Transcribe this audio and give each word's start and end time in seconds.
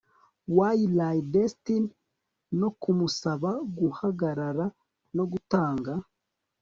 Waylay 0.57 1.17
Destiny 1.33 1.87
no 2.59 2.69
kumusaba 2.81 3.49
guhagarara 3.77 4.65
no 5.15 5.23
gutanga 5.31 5.93